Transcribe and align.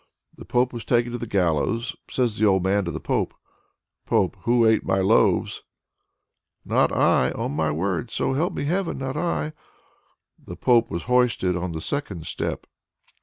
The 0.35 0.45
Pope 0.45 0.73
was 0.73 0.83
taken 0.83 1.11
to 1.11 1.19
the 1.19 1.27
gallows. 1.27 1.95
Says 2.09 2.39
the 2.39 2.45
old 2.47 2.63
man 2.63 2.85
to 2.85 2.91
the 2.91 2.99
Pope: 2.99 3.35
"Pope! 4.07 4.35
who 4.45 4.65
ate 4.65 4.83
my 4.83 4.97
loaves?" 4.97 5.61
"Not 6.65 6.91
I, 6.91 7.29
on 7.33 7.51
my 7.51 7.69
word! 7.69 8.09
So 8.09 8.33
help 8.33 8.53
me 8.53 8.63
Heaven, 8.65 8.97
not 8.97 9.15
I!" 9.15 9.53
The 10.43 10.55
Pope 10.57 10.89
was 10.89 11.03
hoisted 11.03 11.55
on 11.55 11.71
to 11.73 11.77
the 11.77 11.81
second 11.85 12.25
step. 12.25 12.65